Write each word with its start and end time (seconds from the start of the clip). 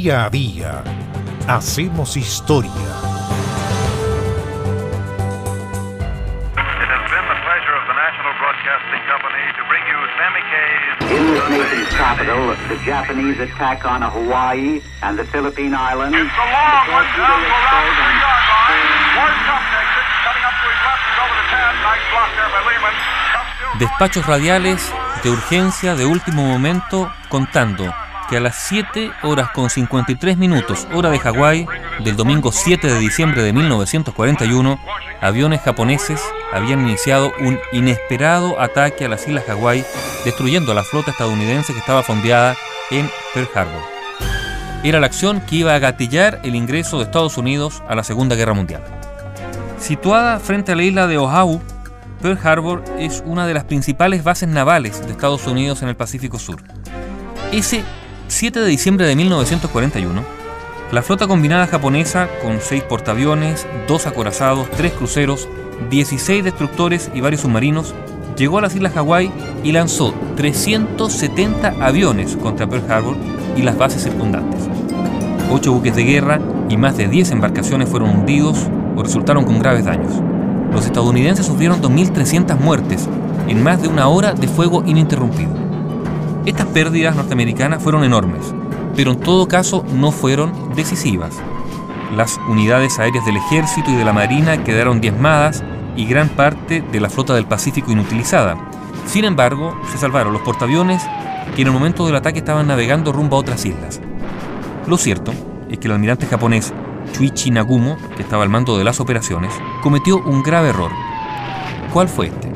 Día 0.00 0.24
a 0.24 0.30
día 0.30 0.82
hacemos 1.46 2.16
historia. 2.16 2.70
In 11.10 11.34
this 11.34 11.48
nation's 11.50 11.88
capital, 11.90 12.56
the 12.70 12.78
Japanese 12.82 13.38
attack 13.40 13.84
on 13.84 14.00
Hawaii 14.00 14.80
and 15.02 15.18
the 15.18 15.24
Philippine 15.26 15.74
Islands. 15.74 16.16
It's 16.16 16.32
a 16.32 16.48
long 16.48 16.86
one 16.96 17.04
down 17.20 17.36
to 17.36 17.52
around 17.60 17.84
the 17.84 17.92
three-yard 18.00 18.44
line. 18.48 18.88
Ward 19.20 19.36
Cup 19.44 19.62
takes 19.68 19.94
it, 20.00 20.08
cutting 20.24 20.44
up 20.48 20.56
to 20.56 20.64
his 20.64 20.80
left 20.80 21.04
is 21.12 21.18
over 21.20 21.36
the 21.36 21.46
10. 21.52 21.60
Nice 21.84 22.06
block 22.08 22.30
there 22.40 22.48
by 22.48 22.60
Lehman. 22.64 22.94
Cup 23.36 23.46
still 23.52 23.76
Despachos 23.76 24.24
radiales 24.24 24.94
de 25.22 25.28
urgencia 25.28 25.94
de 25.94 26.06
último 26.06 26.46
momento 26.46 27.12
contando 27.28 27.92
que 28.30 28.36
a 28.36 28.40
las 28.40 28.54
7 28.68 29.10
horas 29.24 29.50
con 29.50 29.68
53 29.68 30.38
minutos 30.38 30.86
hora 30.94 31.10
de 31.10 31.18
Hawái 31.18 31.66
del 32.04 32.14
domingo 32.14 32.52
7 32.52 32.86
de 32.86 32.98
diciembre 33.00 33.42
de 33.42 33.52
1941, 33.52 34.80
aviones 35.20 35.60
japoneses 35.60 36.22
habían 36.52 36.86
iniciado 36.86 37.32
un 37.40 37.58
inesperado 37.72 38.60
ataque 38.60 39.04
a 39.04 39.08
las 39.08 39.26
islas 39.26 39.44
Hawái, 39.46 39.84
destruyendo 40.24 40.70
a 40.70 40.76
la 40.76 40.84
flota 40.84 41.10
estadounidense 41.10 41.72
que 41.72 41.80
estaba 41.80 42.04
fondeada 42.04 42.54
en 42.92 43.10
Pearl 43.34 43.48
Harbor. 43.52 43.82
Era 44.84 45.00
la 45.00 45.06
acción 45.06 45.40
que 45.40 45.56
iba 45.56 45.74
a 45.74 45.80
gatillar 45.80 46.40
el 46.44 46.54
ingreso 46.54 46.98
de 46.98 47.04
Estados 47.04 47.36
Unidos 47.36 47.82
a 47.88 47.96
la 47.96 48.04
Segunda 48.04 48.36
Guerra 48.36 48.54
Mundial. 48.54 48.82
Situada 49.80 50.38
frente 50.38 50.70
a 50.70 50.76
la 50.76 50.84
isla 50.84 51.08
de 51.08 51.18
Oahu, 51.18 51.60
Pearl 52.22 52.38
Harbor 52.44 52.84
es 52.96 53.24
una 53.26 53.44
de 53.48 53.54
las 53.54 53.64
principales 53.64 54.22
bases 54.22 54.48
navales 54.48 55.04
de 55.04 55.10
Estados 55.10 55.48
Unidos 55.48 55.82
en 55.82 55.88
el 55.88 55.96
Pacífico 55.96 56.38
Sur. 56.38 56.62
Ese 57.50 57.82
7 58.30 58.60
de 58.60 58.66
diciembre 58.68 59.06
de 59.06 59.16
1941, 59.16 60.22
la 60.92 61.02
flota 61.02 61.26
combinada 61.26 61.66
japonesa, 61.66 62.28
con 62.40 62.60
6 62.60 62.84
portaaviones, 62.84 63.66
2 63.88 64.06
acorazados, 64.06 64.70
3 64.70 64.92
cruceros, 64.92 65.48
16 65.90 66.44
destructores 66.44 67.10
y 67.12 67.20
varios 67.20 67.40
submarinos, 67.40 67.92
llegó 68.36 68.58
a 68.58 68.62
las 68.62 68.76
Islas 68.76 68.92
Hawái 68.94 69.32
y 69.64 69.72
lanzó 69.72 70.14
370 70.36 71.74
aviones 71.80 72.36
contra 72.36 72.68
Pearl 72.68 72.88
Harbor 72.88 73.16
y 73.56 73.62
las 73.62 73.76
bases 73.76 74.04
circundantes. 74.04 74.60
8 75.50 75.72
buques 75.72 75.96
de 75.96 76.04
guerra 76.04 76.40
y 76.68 76.76
más 76.76 76.96
de 76.96 77.08
10 77.08 77.32
embarcaciones 77.32 77.88
fueron 77.88 78.10
hundidos 78.10 78.68
o 78.94 79.02
resultaron 79.02 79.44
con 79.44 79.58
graves 79.58 79.86
daños. 79.86 80.14
Los 80.72 80.86
estadounidenses 80.86 81.46
sufrieron 81.46 81.82
2.300 81.82 82.56
muertes 82.60 83.08
en 83.48 83.60
más 83.60 83.82
de 83.82 83.88
una 83.88 84.06
hora 84.06 84.34
de 84.34 84.46
fuego 84.46 84.84
ininterrumpido. 84.86 85.59
Estas 86.46 86.66
pérdidas 86.68 87.14
norteamericanas 87.16 87.82
fueron 87.82 88.02
enormes, 88.02 88.54
pero 88.96 89.12
en 89.12 89.20
todo 89.20 89.46
caso 89.46 89.84
no 89.92 90.10
fueron 90.10 90.74
decisivas. 90.74 91.38
Las 92.16 92.40
unidades 92.48 92.98
aéreas 92.98 93.26
del 93.26 93.36
ejército 93.36 93.90
y 93.90 93.94
de 93.94 94.04
la 94.04 94.14
marina 94.14 94.64
quedaron 94.64 95.02
diezmadas 95.02 95.62
y 95.96 96.06
gran 96.06 96.30
parte 96.30 96.80
de 96.80 97.00
la 97.00 97.10
flota 97.10 97.34
del 97.34 97.44
Pacífico 97.44 97.92
inutilizada. 97.92 98.56
Sin 99.06 99.26
embargo, 99.26 99.78
se 99.92 99.98
salvaron 99.98 100.32
los 100.32 100.42
portaaviones 100.42 101.02
que 101.54 101.62
en 101.62 101.68
el 101.68 101.74
momento 101.74 102.06
del 102.06 102.16
ataque 102.16 102.38
estaban 102.38 102.66
navegando 102.66 103.12
rumbo 103.12 103.36
a 103.36 103.40
otras 103.40 103.64
islas. 103.66 104.00
Lo 104.86 104.96
cierto 104.96 105.32
es 105.68 105.78
que 105.78 105.88
el 105.88 105.92
almirante 105.92 106.26
japonés 106.26 106.72
Chuichi 107.12 107.50
Nagumo, 107.50 107.96
que 108.16 108.22
estaba 108.22 108.44
al 108.44 108.48
mando 108.48 108.78
de 108.78 108.84
las 108.84 108.98
operaciones, 108.98 109.52
cometió 109.82 110.16
un 110.16 110.42
grave 110.42 110.70
error. 110.70 110.90
¿Cuál 111.92 112.08
fue 112.08 112.28
este? 112.28 112.50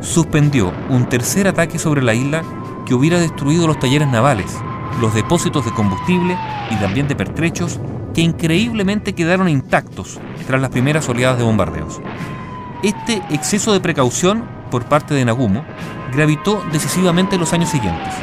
Suspendió 0.00 0.72
un 0.88 1.08
tercer 1.08 1.48
ataque 1.48 1.78
sobre 1.78 2.02
la 2.02 2.14
isla 2.14 2.42
que 2.86 2.94
hubiera 2.94 3.20
destruido 3.20 3.66
los 3.66 3.78
talleres 3.78 4.08
navales, 4.08 4.56
los 5.00 5.12
depósitos 5.12 5.64
de 5.64 5.72
combustible 5.72 6.38
y 6.70 6.76
también 6.76 7.08
de 7.08 7.16
pertrechos 7.16 7.78
que 8.14 8.22
increíblemente 8.22 9.14
quedaron 9.14 9.48
intactos 9.48 10.18
tras 10.46 10.60
las 10.60 10.70
primeras 10.70 11.06
oleadas 11.08 11.36
de 11.36 11.44
bombardeos. 11.44 12.00
Este 12.82 13.22
exceso 13.30 13.74
de 13.74 13.80
precaución 13.80 14.44
por 14.70 14.86
parte 14.86 15.12
de 15.14 15.24
Nagumo 15.24 15.64
gravitó 16.12 16.62
decisivamente 16.72 17.34
en 17.34 17.40
los 17.40 17.52
años 17.52 17.68
siguientes, 17.68 18.14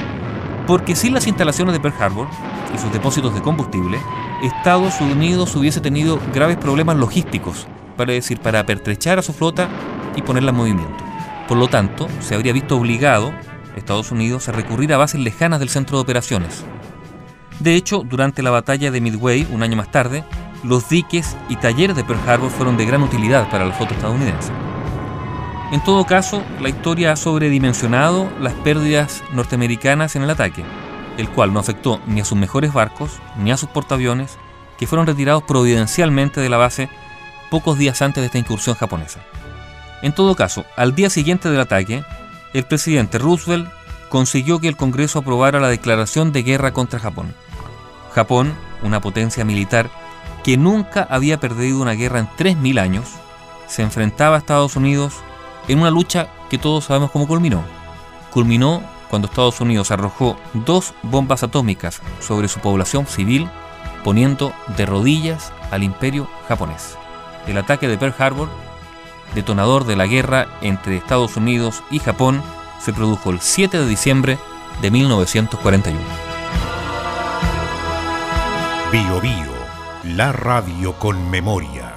porque 0.66 0.96
sin 0.96 1.14
las 1.14 1.28
instalaciones 1.28 1.74
de 1.74 1.80
Pearl 1.80 1.96
Harbor 2.00 2.28
y 2.74 2.80
sus 2.80 2.92
depósitos 2.92 3.36
de 3.36 3.42
combustible, 3.42 4.00
Estados 4.42 5.00
Unidos 5.00 5.56
hubiese 5.56 5.80
tenido 5.80 6.20
graves 6.34 6.58
problemas 6.58 6.98
logísticos, 6.98 7.68
para 7.98 8.14
decir, 8.14 8.40
para 8.40 8.66
pertrechar 8.66 9.20
a 9.20 9.22
su 9.22 9.34
flota 9.34 9.68
y 10.16 10.22
ponerla 10.22 10.50
en 10.50 10.58
movimiento. 10.58 11.04
Por 11.48 11.58
lo 11.58 11.68
tanto, 11.68 12.08
se 12.20 12.34
habría 12.34 12.54
visto 12.54 12.78
obligado 12.78 13.32
Estados 13.76 14.12
Unidos 14.12 14.48
a 14.48 14.52
recurrir 14.52 14.94
a 14.94 14.98
bases 14.98 15.20
lejanas 15.20 15.60
del 15.60 15.70
centro 15.70 15.98
de 15.98 16.04
operaciones. 16.04 16.64
De 17.60 17.76
hecho, 17.76 18.04
durante 18.06 18.44
la 18.44 18.52
batalla 18.52 18.92
de 18.92 19.02
Midway, 19.02 19.48
un 19.52 19.64
año 19.64 19.76
más 19.78 19.92
tarde, 19.92 20.24
los 20.64 20.90
diques 20.90 21.36
y 21.50 21.56
talleres 21.58 21.96
de 21.96 22.04
Pearl 22.04 22.28
Harbor 22.28 22.50
fueron 22.50 22.78
de 22.78 22.86
gran 22.86 23.04
utilidad 23.04 23.50
para 23.50 23.66
la 23.66 23.74
flota 23.74 23.94
estadounidense. 23.94 24.52
En 25.72 25.84
todo 25.84 26.06
caso, 26.06 26.44
la 26.62 26.70
historia 26.70 27.12
ha 27.12 27.16
sobredimensionado 27.16 28.30
las 28.40 28.54
pérdidas 28.54 29.24
norteamericanas 29.34 30.16
en 30.16 30.24
el 30.24 30.30
ataque, 30.30 30.64
el 31.18 31.30
cual 31.30 31.52
no 31.52 31.60
afectó 31.60 32.00
ni 32.06 32.22
a 32.22 32.26
sus 32.26 32.38
mejores 32.38 32.74
barcos 32.74 33.20
ni 33.38 33.52
a 33.52 33.58
sus 33.58 33.70
portaaviones, 33.70 34.38
que 34.78 34.88
fueron 34.88 35.08
retirados 35.08 35.44
providencialmente 35.44 36.42
de 36.42 36.50
la 36.50 36.58
base 36.58 36.90
pocos 37.50 37.78
días 37.78 38.02
antes 38.02 38.22
de 38.22 38.28
esta 38.28 38.38
incursión 38.38 38.76
japonesa. 38.76 39.22
En 40.02 40.14
todo 40.14 40.36
caso, 40.36 40.66
al 40.76 40.96
día 40.96 41.10
siguiente 41.10 41.50
del 41.50 41.60
ataque, 41.60 42.04
el 42.54 42.66
presidente 42.66 43.18
Roosevelt 43.18 43.70
consiguió 44.10 44.60
que 44.60 44.68
el 44.68 44.78
Congreso 44.78 45.20
aprobara 45.20 45.60
la 45.60 45.70
declaración 45.70 46.32
de 46.32 46.44
guerra 46.44 46.72
contra 46.72 47.00
Japón. 47.00 47.34
Japón, 48.14 48.54
una 48.84 49.02
potencia 49.02 49.44
militar 49.44 49.90
que 50.44 50.58
nunca 50.58 51.08
había 51.10 51.40
perdido 51.40 51.82
una 51.82 51.94
guerra 51.94 52.20
en 52.20 52.28
3.000 52.28 52.80
años, 52.80 53.06
se 53.68 53.82
enfrentaba 53.82 54.36
a 54.36 54.40
Estados 54.40 54.76
Unidos 54.76 55.16
en 55.68 55.80
una 55.80 55.90
lucha 55.90 56.28
que 56.50 56.58
todos 56.58 56.86
sabemos 56.86 57.12
cómo 57.12 57.28
culminó. 57.28 57.64
Culminó 58.32 58.84
cuando 59.10 59.28
Estados 59.28 59.62
Unidos 59.62 59.92
arrojó 59.92 60.38
dos 60.54 60.94
bombas 61.04 61.44
atómicas 61.44 62.02
sobre 62.20 62.48
su 62.48 62.60
población 62.60 63.08
civil, 63.08 63.50
poniendo 64.04 64.54
de 64.76 64.86
rodillas 64.86 65.52
al 65.72 65.84
imperio 65.84 66.28
japonés. 66.48 66.98
El 67.48 67.58
ataque 67.58 67.88
de 67.88 67.98
Pearl 67.98 68.16
Harbor, 68.18 68.50
detonador 69.34 69.86
de 69.86 69.96
la 69.96 70.08
guerra 70.08 70.48
entre 70.62 70.98
Estados 70.98 71.38
Unidos 71.38 71.84
y 71.90 72.00
Japón, 72.00 72.42
se 72.80 72.94
produjo 72.94 73.30
el 73.30 73.40
7 73.40 73.80
de 73.80 73.88
diciembre 73.88 74.38
de 74.82 74.92
1941. 74.92 76.00
Bio 78.92 79.22
Bio, 79.22 79.52
la 80.16 80.32
radio 80.32 80.94
con 80.94 81.30
memoria. 81.30 81.93